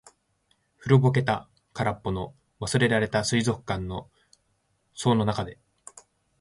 [0.79, 4.09] 古ぼけた、空っぽの、忘れられた水族館の
[4.95, 5.59] 槽の中で。